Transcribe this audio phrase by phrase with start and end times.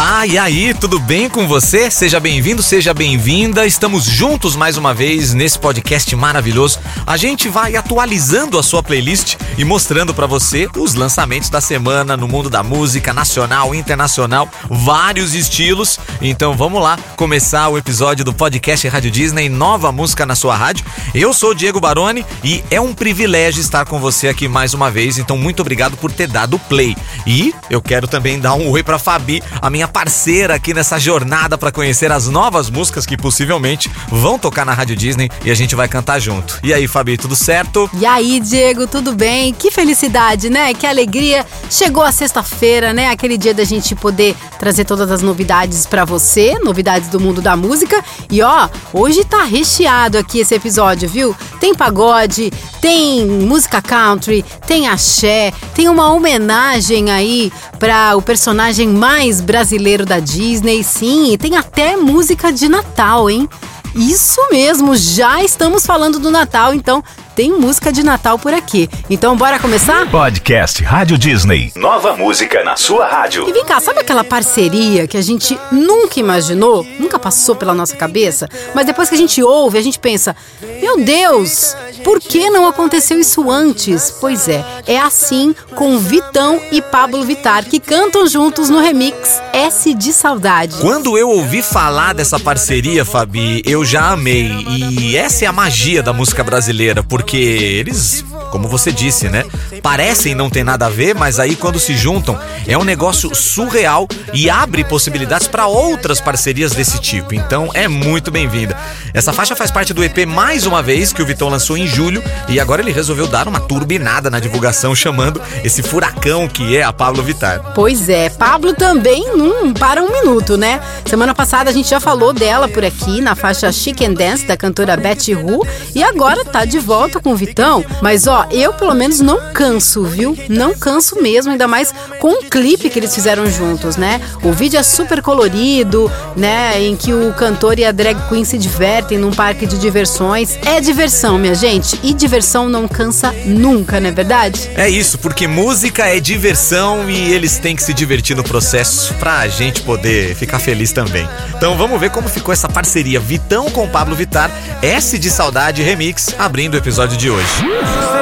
[0.00, 1.90] Olá, e aí, tudo bem com você?
[1.90, 3.66] Seja bem-vindo, seja bem-vinda.
[3.66, 6.78] Estamos juntos mais uma vez nesse podcast maravilhoso.
[7.04, 12.16] A gente vai atualizando a sua playlist e mostrando para você os lançamentos da semana
[12.16, 15.98] no mundo da música nacional, internacional, vários estilos.
[16.22, 20.86] Então vamos lá começar o episódio do podcast Rádio Disney, nova música na sua rádio.
[21.12, 25.18] Eu sou Diego Baroni e é um privilégio estar com você aqui mais uma vez.
[25.18, 26.96] Então muito obrigado por ter dado play.
[27.26, 31.56] E eu quero também dar um oi para Fabi, a minha parceira aqui nessa jornada
[31.56, 35.74] para conhecer as novas músicas que possivelmente vão tocar na Rádio Disney e a gente
[35.74, 36.60] vai cantar junto.
[36.62, 37.90] E aí, Fabi, tudo certo?
[37.98, 39.52] E aí, Diego, tudo bem?
[39.52, 40.74] Que felicidade, né?
[40.74, 41.46] Que alegria.
[41.70, 43.08] Chegou a sexta-feira, né?
[43.08, 47.56] Aquele dia da gente poder trazer todas as novidades para você, novidades do mundo da
[47.56, 48.04] música.
[48.30, 51.34] E ó, hoje tá recheado aqui esse episódio, viu?
[51.58, 59.40] Tem pagode, tem música country, tem axé, tem uma homenagem aí para o personagem mais
[59.40, 63.48] brasileiro da Disney, sim, e tem até música de Natal, hein?
[63.94, 67.02] Isso mesmo, já estamos falando do Natal, então
[67.34, 68.90] tem música de Natal por aqui.
[69.08, 70.10] Então bora começar?
[70.10, 71.72] Podcast Rádio Disney.
[71.76, 73.48] Nova música na sua rádio.
[73.48, 77.96] E vem cá, sabe aquela parceria que a gente nunca imaginou, nunca passou pela nossa
[77.96, 80.34] cabeça, mas depois que a gente ouve, a gente pensa:
[80.82, 86.80] "Meu Deus, por que não aconteceu isso antes?" Pois é, é assim com Vitão e
[86.80, 90.76] Pablo Vitar que cantam juntos no remix S de Saudade.
[90.80, 94.50] Quando eu ouvi falar dessa parceria, Fabi, eu já amei.
[94.68, 99.44] E essa é a magia da música brasileira, porque eles, como você disse, né?
[99.82, 104.06] Parecem não ter nada a ver, mas aí quando se juntam é um negócio surreal
[104.32, 107.34] e abre possibilidades para outras parcerias desse tipo.
[107.34, 108.76] Então é muito bem-vinda.
[109.14, 112.22] Essa faixa faz parte do EP mais uma vez que o Vitão lançou em julho
[112.48, 116.92] e agora ele resolveu dar uma turbinada na divulgação chamando esse furacão que é a
[116.92, 117.72] Pablo Vittar.
[117.74, 120.80] Pois é, Pablo também não para um minuto, né?
[121.06, 124.96] Semana passada a gente já falou dela por aqui na faixa Chicken Dance da cantora
[124.96, 127.84] Betty Who e agora tá de volta com o Vitão.
[128.02, 130.36] Mas ó, eu pelo menos não canso, viu?
[130.48, 134.18] Não canso mesmo, ainda mais com o clipe que eles fizeram juntos, né?
[134.42, 136.80] O vídeo é super colorido, né?
[136.80, 140.58] Em que o cantor e a drag queen se divertem num parque de diversões.
[140.64, 142.00] É diversão, minha gente.
[142.02, 144.70] E diversão não cansa nunca, não é verdade?
[144.74, 149.46] É isso, porque música é diversão e eles têm que se divertir no processo pra
[149.48, 151.28] gente poder ficar feliz também.
[151.54, 154.50] Então vamos ver como ficou essa parceria Vitão com Pablo Vitar,
[154.80, 157.46] S de Saudade Remix, abrindo o episódio de hoje.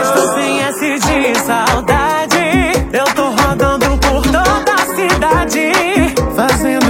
[0.03, 0.56] Estou
[0.95, 2.73] de saudade.
[2.93, 5.73] Eu tô rodando por toda a cidade,
[6.35, 6.86] fazendo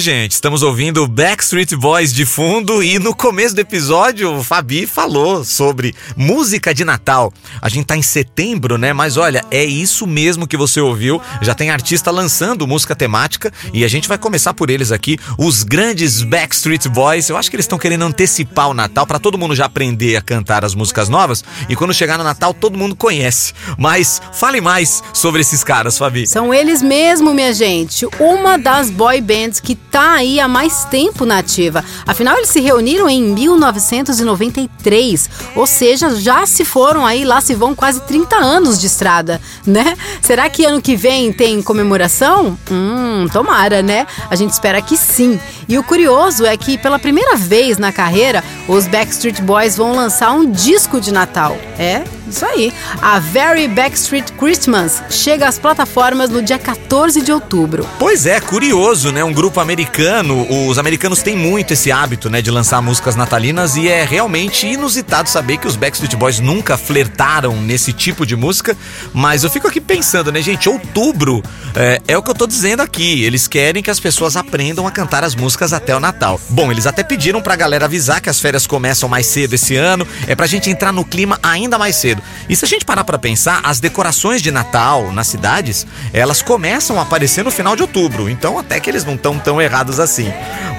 [0.00, 5.44] gente, estamos ouvindo Backstreet Boys de fundo e no começo do episódio o Fabi falou
[5.44, 7.30] sobre música de Natal.
[7.60, 8.94] A gente tá em setembro, né?
[8.94, 11.20] Mas olha, é isso mesmo que você ouviu.
[11.42, 15.62] Já tem artista lançando música temática e a gente vai começar por eles aqui, os
[15.62, 17.28] grandes Backstreet Boys.
[17.28, 20.22] Eu acho que eles estão querendo antecipar o Natal para todo mundo já aprender a
[20.22, 23.52] cantar as músicas novas e quando chegar no Natal todo mundo conhece.
[23.76, 26.26] Mas fale mais sobre esses caras, Fabi.
[26.26, 28.06] São eles mesmo, minha gente.
[28.18, 31.84] Uma das boy bands que tá aí há mais tempo na ativa.
[32.06, 37.74] Afinal, eles se reuniram em 1993, ou seja, já se foram aí, lá se vão
[37.74, 39.96] quase 30 anos de estrada, né?
[40.22, 42.56] Será que ano que vem tem comemoração?
[42.70, 44.06] Hum, tomara, né?
[44.30, 45.40] A gente espera que sim.
[45.68, 50.32] E o curioso é que pela primeira vez na carreira, os Backstreet Boys vão lançar
[50.32, 51.56] um disco de Natal.
[51.78, 52.04] É,
[52.34, 52.72] isso aí.
[53.00, 57.86] A Very Backstreet Christmas chega às plataformas no dia 14 de outubro.
[57.98, 59.22] Pois é, curioso, né?
[59.22, 63.88] Um grupo americano, os americanos têm muito esse hábito, né, de lançar músicas natalinas e
[63.88, 68.76] é realmente inusitado saber que os Backstreet Boys nunca flertaram nesse tipo de música,
[69.12, 71.42] mas eu fico aqui pensando, né, gente, outubro
[71.74, 74.90] é, é o que eu tô dizendo aqui, eles querem que as pessoas aprendam a
[74.90, 76.40] cantar as músicas até o Natal.
[76.48, 80.06] Bom, eles até pediram pra galera avisar que as férias começam mais cedo esse ano,
[80.26, 82.19] é pra gente entrar no clima ainda mais cedo.
[82.48, 86.98] E se a gente parar pra pensar, as decorações de Natal nas cidades, elas começam
[86.98, 89.98] a aparecer no final de outubro, então até que eles não estão tão tão errados
[89.98, 90.32] assim.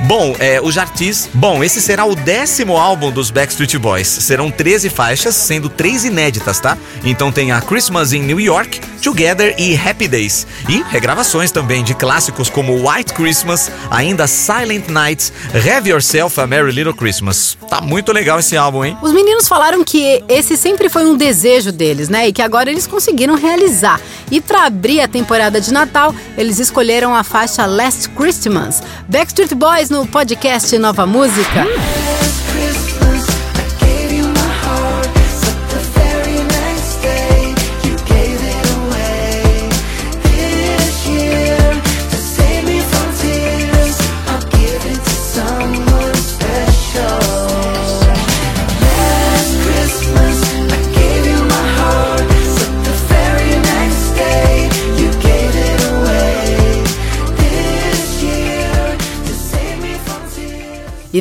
[0.08, 1.30] Bom, é, o Jartis.
[1.34, 4.08] Bom, esse será o décimo álbum dos Backstreet Boys.
[4.08, 6.78] Serão 13 faixas, sendo três inéditas, tá?
[7.04, 10.48] Então tem a Christmas in New York, Together e Happy Days.
[10.70, 16.72] E regravações também de clássicos como White Christmas, ainda Silent Nights, Have Yourself a Merry
[16.72, 17.58] Little Christmas.
[17.70, 18.98] Tá muito legal esse álbum, hein?
[19.02, 21.31] Os meninos falaram que esse sempre foi um desejo
[21.72, 22.28] deles, né?
[22.28, 24.00] E que agora eles conseguiram realizar.
[24.30, 28.81] E para abrir a temporada de Natal, eles escolheram a faixa Last Christmas.
[29.07, 31.66] Backstreet Boys no podcast Nova Música.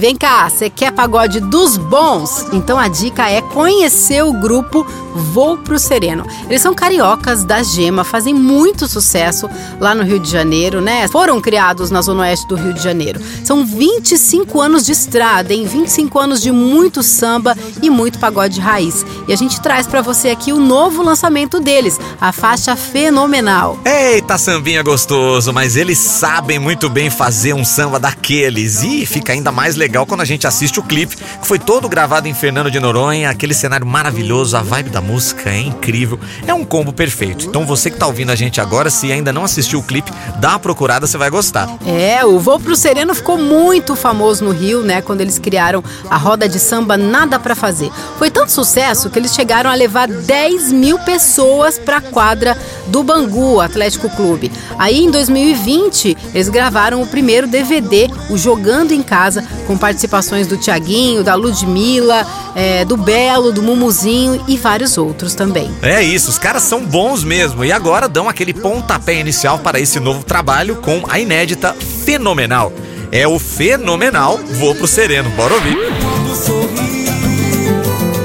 [0.01, 2.47] Vem cá, você quer pagode dos bons?
[2.55, 6.27] Então a dica é conhecer o grupo Vou Pro Sereno.
[6.49, 9.49] Eles são cariocas da Gema, fazem muito sucesso
[9.79, 11.09] lá no Rio de Janeiro, né?
[11.09, 13.21] Foram criados na Zona Oeste do Rio de Janeiro.
[13.45, 19.05] São 25 anos de estrada, em 25 anos de muito samba e muito pagode raiz.
[19.27, 23.79] E a gente traz pra você aqui o novo lançamento deles, a faixa Fenomenal.
[23.85, 28.83] Eita, sambinha gostoso, mas eles sabem muito bem fazer um samba daqueles.
[28.83, 32.29] E fica ainda mais legal quando a gente assiste o clipe, que foi todo gravado
[32.29, 36.19] em Fernando de Noronha, aquele cenário maravilhoso, a vibe da música é incrível.
[36.47, 37.47] É um combo perfeito.
[37.47, 40.51] Então você que tá ouvindo a gente agora, se ainda não assistiu o clipe, dá
[40.51, 41.69] uma procurada, você vai gostar.
[41.87, 45.01] É, o Voo pro Sereno ficou muito famoso no Rio, né?
[45.03, 47.91] Quando eles criaram a roda de samba Nada Pra Fazer.
[48.19, 52.57] Foi tanto sucesso que eles chegaram a levar 10 mil pessoas pra quadra
[52.87, 54.51] do Bangu Atlético Clube.
[54.79, 60.57] Aí em 2020, eles gravaram o primeiro DVD, o Jogando em Casa, com participações do
[60.57, 65.71] Tiaguinho, da Ludmilla, é, do Belo, do Mumuzinho e vários outros também.
[65.83, 70.01] É isso, os caras são bons mesmo e agora dão aquele pontapé inicial para esse
[70.01, 72.73] novo trabalho com a inédita Fenomenal.
[73.13, 75.77] É o Fenomenal Vou Pro Sereno, bora ouvir.
[76.01, 77.07] Quando sorri,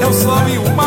[0.01, 0.84] é o sol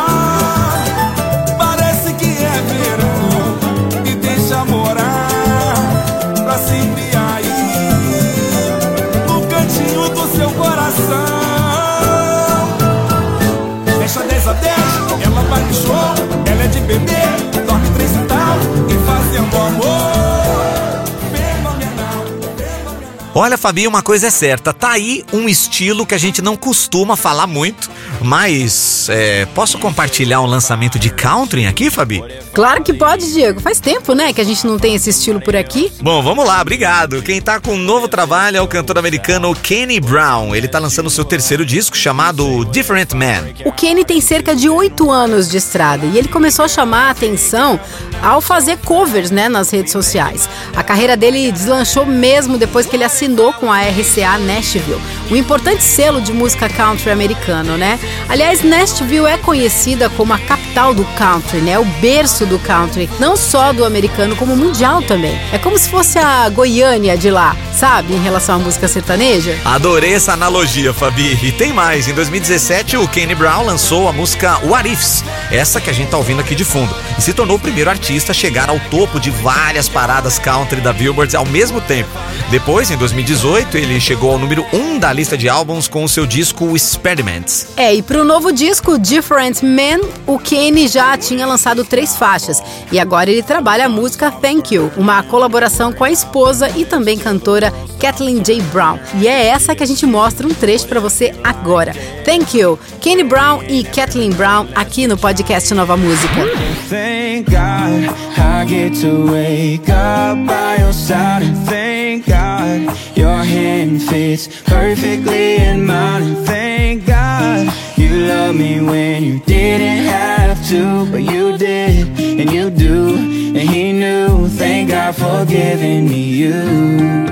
[23.41, 27.15] Olha, Fabinho, uma coisa é certa, tá aí um estilo que a gente não costuma
[27.15, 27.89] falar muito,
[28.21, 32.21] mas é, posso compartilhar um lançamento de country aqui, Fabi?
[32.53, 33.61] Claro que pode, Diego.
[33.61, 35.93] Faz tempo, né, que a gente não tem esse estilo por aqui.
[36.03, 37.23] Bom, vamos lá, obrigado.
[37.23, 40.53] Quem tá com um novo trabalho é o cantor americano Kenny Brown.
[40.57, 43.53] Ele tá lançando seu terceiro disco chamado Different Man.
[43.65, 47.11] O Kenny tem cerca de oito anos de estrada e ele começou a chamar a
[47.11, 47.79] atenção
[48.23, 50.49] ao fazer covers né, nas redes sociais.
[50.75, 55.01] A carreira dele deslanchou mesmo depois que ele assinou com a RCA Nashville,
[55.31, 57.99] um importante selo de música country americano, né?
[58.29, 61.79] Aliás, Nashville é conhecida como a capital do country, né?
[61.79, 65.39] O berço do country, não só do americano, como mundial também.
[65.53, 68.15] É como se fosse a Goiânia de lá, sabe?
[68.15, 69.57] Em relação à música sertaneja.
[69.65, 71.39] Adorei essa analogia, Fabi.
[71.43, 72.09] E tem mais.
[72.09, 76.17] Em 2017, o Kenny Brown lançou a música What Ifs, essa que a gente tá
[76.17, 79.31] ouvindo aqui de fundo, e se tornou o primeiro artista a chegar ao topo de
[79.31, 82.09] várias paradas country da Billboard ao mesmo tempo.
[82.51, 86.09] Depois, em 2018, ele chegou ao número 1 um da lista de álbuns com o
[86.09, 87.69] seu disco Experiments.
[87.77, 92.63] É, e pro novo disco Different Man, o Kenny já tinha lançado três faixas.
[92.91, 97.19] E agora ele trabalha a música Thank You, uma colaboração com a esposa e também
[97.19, 98.63] cantora Kathleen J.
[98.73, 98.99] Brown.
[99.21, 101.93] E é essa que a gente mostra um trecho pra você agora.
[102.25, 106.47] Thank You, Kenny Brown e Kathleen Brown aqui no podcast Nova Música.
[106.89, 111.43] Thank God I get to wake up by your side.
[111.43, 116.23] And thank God your hand fits perfectly in mine.
[116.23, 122.51] And thank God you love me when you didn't have to, but you did and
[122.53, 123.17] you do.
[123.17, 124.49] And He knew.
[124.49, 127.27] Thank God for giving me you.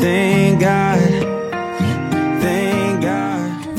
[0.00, 1.01] Thank God.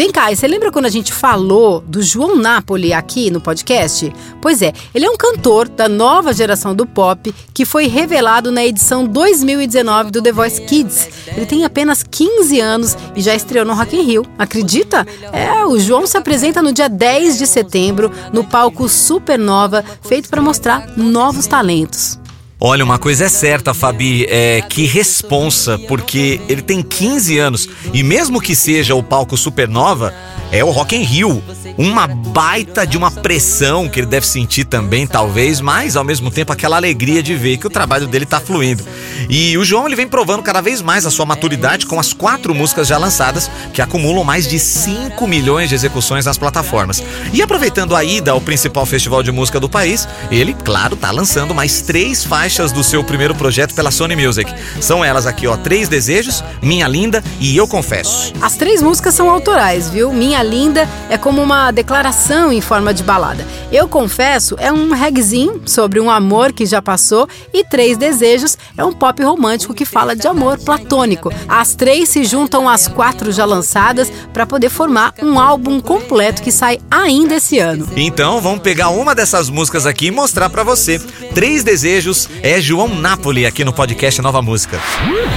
[0.04, 4.14] Vem cá, e você lembra quando a gente falou do João Napoli aqui no podcast?
[4.42, 8.66] Pois é, ele é um cantor da nova geração do pop que foi revelado na
[8.66, 11.08] edição 2019 do The Voice Kids.
[11.28, 14.26] Ele tem apenas 15 anos e já estreou no Rock in Rio.
[14.38, 15.08] Acredita?
[15.32, 20.42] É, o João se apresenta no dia 10 de setembro no palco Supernova, feito para
[20.42, 22.20] mostrar novos talentos.
[22.66, 28.02] Olha, uma coisa é certa, Fabi, é que responsa, porque ele tem 15 anos e
[28.04, 30.14] mesmo que seja o palco Supernova,
[30.50, 31.44] é o Rock in Rio.
[31.78, 36.54] Uma baita de uma pressão que ele deve sentir também, talvez, mas ao mesmo tempo
[36.54, 38.86] aquela alegria de ver que o trabalho dele tá fluindo.
[39.30, 42.56] E o João ele vem provando cada vez mais a sua maturidade com as quatro
[42.56, 47.04] músicas já lançadas, que acumulam mais de 5 milhões de execuções nas plataformas.
[47.34, 51.54] E aproveitando a ida ao principal festival de música do país, ele, claro, tá lançando
[51.54, 54.54] mais três faixas do seu primeiro projeto pela Sony Music.
[54.80, 58.32] São elas aqui, ó, Três Desejos, Minha Linda e Eu Confesso.
[58.40, 60.14] As três músicas são autorais, viu?
[60.14, 63.44] Minha Linda é como uma declaração em forma de balada.
[63.72, 68.86] Eu Confesso é um regzinho sobre um amor que já passou e Três Desejos é
[68.86, 71.34] um pop romântico que fala de amor platônico.
[71.50, 76.52] As três se juntam às quatro já lançadas para poder formar um álbum completo que
[76.52, 77.90] sai ainda esse ano.
[77.96, 81.00] Então vamos pegar uma dessas músicas aqui e mostrar pra você.
[81.34, 84.78] Três Desejos é João Napoli aqui no podcast Nova Música.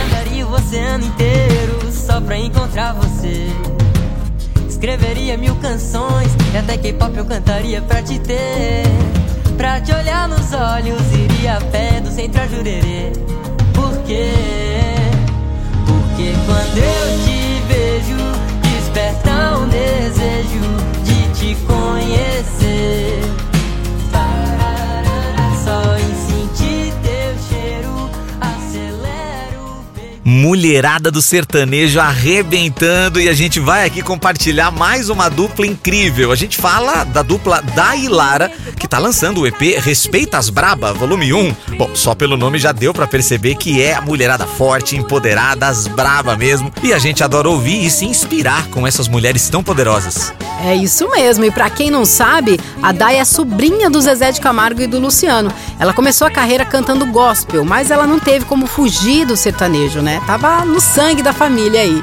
[0.06, 3.46] Andaria o oceano inteiro só pra encontrar você.
[4.68, 8.82] Escreveria mil canções e até K-pop eu cantaria pra te ter.
[9.56, 13.12] Pra te olhar nos olhos, iria a pé do centro a Jurerê.
[13.72, 14.32] Por quê?
[15.86, 18.16] Porque quando eu te vejo,
[18.62, 20.45] desperta um desejo
[30.66, 36.32] Mulherada do sertanejo arrebentando e a gente vai aqui compartilhar mais uma dupla incrível.
[36.32, 40.92] A gente fala da dupla da Ilara, que tá lançando o EP Respeita as Braba,
[40.92, 41.54] volume 1.
[41.78, 45.86] Bom, só pelo nome já deu pra perceber que é a mulherada forte, empoderada, as
[45.86, 46.72] braba mesmo.
[46.82, 50.34] E a gente adora ouvir e se inspirar com essas mulheres tão poderosas.
[50.64, 54.40] É isso mesmo, e pra quem não sabe, a Day é sobrinha do Zezé de
[54.40, 55.52] Camargo e do Luciano.
[55.78, 60.20] Ela começou a carreira cantando gospel, mas ela não teve como fugir do sertanejo, né?
[60.26, 62.02] Tava no sangue da família aí.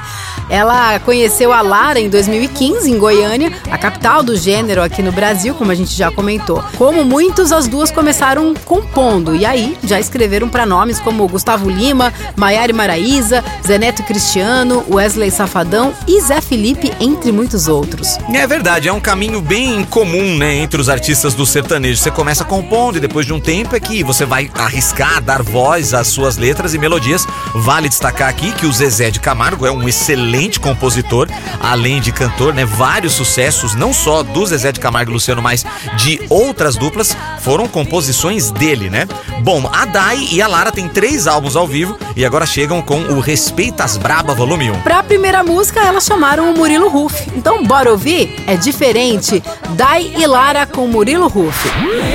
[0.49, 5.53] Ela conheceu a Lara em 2015, em Goiânia, a capital do gênero aqui no Brasil,
[5.55, 6.63] como a gente já comentou.
[6.77, 12.13] Como muitos, as duas começaram compondo, e aí já escreveram pra nomes como Gustavo Lima,
[12.35, 18.17] Maiara Maraíza, Zeneto Cristiano, Wesley Safadão e Zé Felipe, entre muitos outros.
[18.33, 22.01] É verdade, é um caminho bem comum, né, entre os artistas do sertanejo.
[22.01, 25.93] Você começa compondo e depois de um tempo é que você vai arriscar, dar voz
[25.93, 27.25] às suas letras e melodias.
[27.55, 31.27] Vale destacar aqui que o Zezé de Camargo é um excelente compositor,
[31.61, 32.65] além de cantor, né?
[32.65, 35.65] Vários sucessos, não só do Zezé de Camargo e Luciano, mas
[35.97, 39.07] de outras duplas, foram composições dele, né?
[39.41, 42.99] Bom, a Dai e a Lara têm três álbuns ao vivo e agora chegam com
[43.01, 44.81] o Respeitas Braba Volume 1.
[44.81, 47.29] Pra primeira música, elas chamaram o Murilo Ruff.
[47.35, 48.43] Então, bora ouvir?
[48.47, 49.43] É diferente.
[49.71, 51.69] Dai e Lara com Murilo Ruff.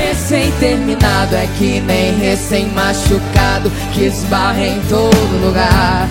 [0.05, 6.07] Recém-terminado é que nem recém-machucado que esbarra em todo lugar.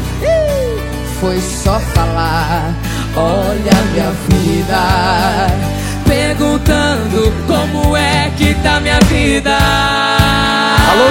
[1.21, 2.73] Foi só falar,
[3.17, 5.49] olha minha vida,
[6.07, 9.57] perguntando como é que tá minha vida.
[10.91, 11.05] Alô,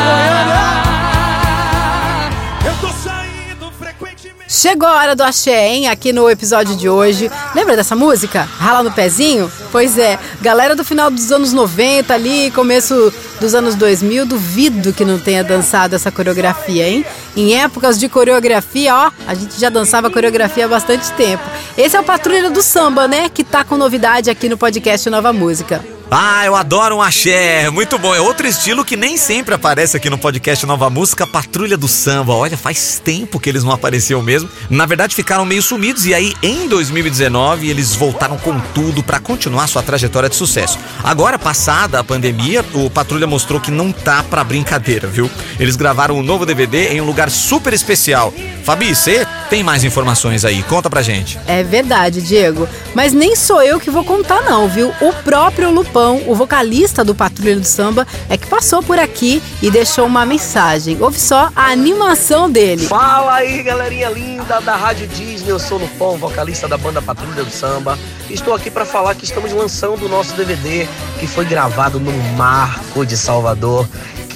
[2.65, 4.45] Eu tô saindo frequentemente.
[4.47, 5.89] Chegou a hora do axé, hein?
[5.89, 7.29] Aqui no episódio de hoje.
[7.53, 8.47] Lembra dessa música?
[8.57, 9.51] Rala no pezinho?
[9.73, 15.03] Pois é, galera do final dos anos 90 ali, começo dos anos 2000, duvido que
[15.03, 17.05] não tenha dançado essa coreografia, hein?
[17.37, 21.43] Em épocas de coreografia, ó, a gente já dançava coreografia há bastante tempo.
[21.77, 23.29] Esse é o Patrulha do Samba, né?
[23.29, 25.96] Que tá com novidade aqui no podcast Nova Música.
[26.09, 28.15] Ah, eu adoro um axé, muito bom.
[28.15, 32.33] É outro estilo que nem sempre aparece aqui no podcast Nova Música, Patrulha do Samba.
[32.33, 34.49] Olha, faz tempo que eles não apareciam mesmo.
[34.69, 39.67] Na verdade, ficaram meio sumidos e aí em 2019 eles voltaram com tudo pra continuar
[39.67, 40.79] sua trajetória de sucesso.
[41.03, 45.29] Agora, passada a pandemia, o Patrulha mostrou que não tá pra brincadeira, viu?
[45.59, 48.33] Eles gravaram um novo DVD em um lugar super especial.
[48.63, 50.61] Fabi, você tem mais informações aí?
[50.63, 51.37] Conta pra gente.
[51.47, 52.67] É verdade, Diego.
[52.93, 54.93] Mas nem sou eu que vou contar, não, viu?
[55.01, 59.71] O próprio Lupão, o vocalista do Patrulha do Samba, é que passou por aqui e
[59.71, 60.97] deixou uma mensagem.
[61.01, 62.85] Ouve só a animação dele.
[62.85, 65.51] Fala aí, galerinha linda da Rádio Disney.
[65.51, 67.97] Eu sou o Lupão, vocalista da banda Patrulha do Samba.
[68.29, 70.87] Estou aqui para falar que estamos lançando o nosso DVD
[71.19, 73.87] que foi gravado no Marco de Salvador.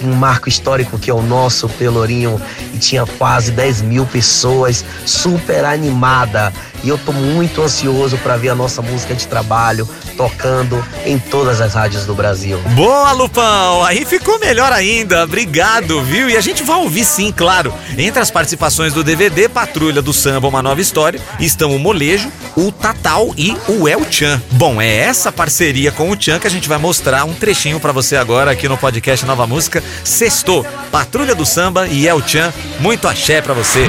[0.04, 2.42] Um marco histórico que é o nosso Pelourinho
[2.82, 6.52] tinha quase 10 mil pessoas, super animada.
[6.84, 11.62] e eu tô muito ansioso para ver a nossa música de trabalho tocando em todas
[11.62, 12.58] as rádios do Brasil.
[12.76, 13.84] Boa, Lupão!
[13.84, 15.24] Aí ficou melhor ainda.
[15.24, 16.28] Obrigado, viu?
[16.28, 17.72] E a gente vai ouvir sim, claro.
[17.98, 22.72] Entre as participações do DVD Patrulha do Samba Uma Nova História estão o Molejo, o
[22.72, 24.42] Tatal e o El Chan.
[24.52, 27.92] Bom, é essa parceria com o Chan que a gente vai mostrar um trechinho pra
[27.92, 29.84] você agora aqui no podcast Nova Música.
[30.04, 32.52] Sextou, Patrulha do Samba e El Chan.
[32.80, 33.88] Muito axé pra você.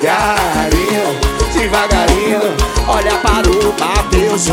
[0.00, 1.20] Devagarinho,
[1.52, 2.40] devagarinho,
[2.88, 4.46] olha para o Mateus,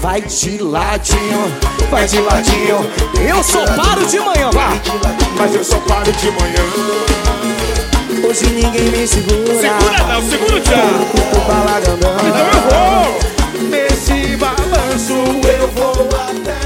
[0.00, 1.52] vai de ladinho,
[1.90, 2.90] vai de ladinho.
[3.28, 4.70] Eu só paro de manhã, vá,
[5.36, 6.64] mas eu só paro de manhã.
[8.28, 9.60] Hoje ninguém me segura.
[9.60, 11.06] Segura não, segura o Tchan.
[11.32, 12.16] Tô balagandão.
[12.26, 13.68] Então eu vou.
[13.68, 16.57] Nesse balanço eu vou até.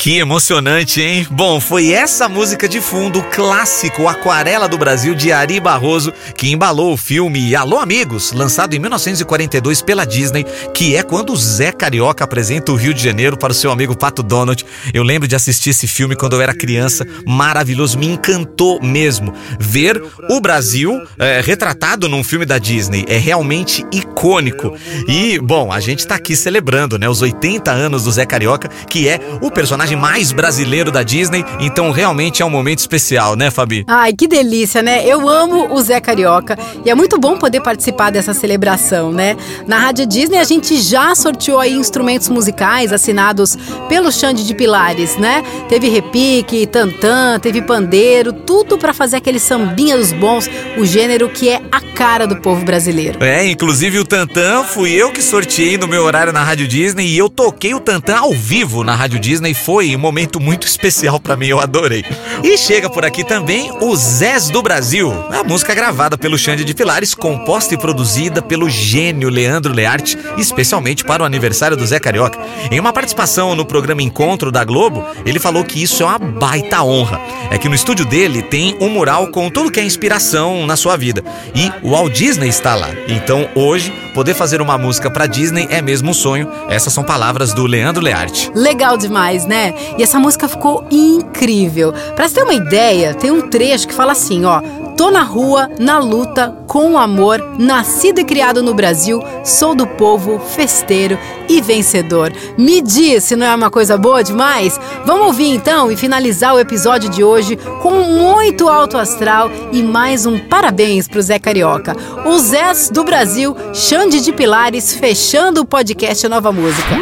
[0.00, 1.26] Que emocionante, hein?
[1.30, 6.94] Bom, foi essa música de fundo clássico Aquarela do Brasil de Ari Barroso que embalou
[6.94, 12.24] o filme Alô Amigos, lançado em 1942 pela Disney, que é quando o Zé Carioca
[12.24, 14.64] apresenta o Rio de Janeiro para o seu amigo Pato Donald.
[14.94, 19.34] Eu lembro de assistir esse filme quando eu era criança, maravilhoso, me encantou mesmo.
[19.58, 24.74] Ver o Brasil é, retratado num filme da Disney é realmente icônico.
[25.06, 29.06] E, bom, a gente tá aqui celebrando, né, os 80 anos do Zé Carioca, que
[29.06, 33.84] é o personagem mais brasileiro da Disney, então realmente é um momento especial, né, Fabi?
[33.86, 35.06] Ai, que delícia, né?
[35.06, 39.36] Eu amo o Zé Carioca e é muito bom poder participar dessa celebração, né?
[39.66, 43.56] Na Rádio Disney a gente já sorteou aí instrumentos musicais assinados
[43.88, 45.42] pelo Xande de Pilares, né?
[45.68, 51.48] Teve repique, tantã, teve pandeiro, tudo pra fazer aquele sambinha dos bons, o gênero que
[51.48, 53.22] é a cara do povo brasileiro.
[53.22, 57.18] É, inclusive o Tantan fui eu que sorteei no meu horário na Rádio Disney e
[57.18, 59.54] eu toquei o Tantan ao vivo na Rádio Disney.
[59.54, 62.04] Foi um momento muito especial pra mim, eu adorei.
[62.44, 66.74] E chega por aqui também o Zés do Brasil, a música gravada pelo Xande de
[66.74, 72.38] Pilares, composta e produzida pelo gênio Leandro Learte, especialmente para o aniversário do Zé Carioca.
[72.70, 76.82] Em uma participação no programa Encontro da Globo, ele falou que isso é uma baita
[76.82, 77.20] honra.
[77.50, 80.96] É que no estúdio dele tem um mural com tudo que é inspiração na sua
[80.96, 81.24] vida.
[81.54, 82.88] E o Walt Disney está lá.
[83.08, 86.48] Então hoje, poder fazer uma música pra Disney é mesmo um sonho.
[86.68, 88.50] Essas são palavras do Leandro Learte.
[88.54, 89.69] Legal demais, né?
[89.98, 91.92] E essa música ficou incrível.
[92.14, 94.60] Pra você ter uma ideia, tem um trecho que fala assim, ó:
[95.00, 100.38] Tô na rua, na luta, com amor, nascido e criado no Brasil, sou do povo,
[100.38, 102.30] festeiro e vencedor.
[102.58, 104.78] Me diz se não é uma coisa boa demais?
[105.06, 110.26] Vamos ouvir então e finalizar o episódio de hoje com muito alto astral e mais
[110.26, 111.96] um parabéns pro Zé Carioca.
[112.26, 116.94] O Zés do Brasil, Xande de Pilares, fechando o podcast Nova Música.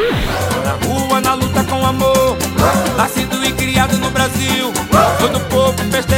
[0.65, 1.48] Na rua, na luta.
[3.09, 4.71] Nascido e criado no Brasil.
[5.19, 6.17] Sou do povo, festeiro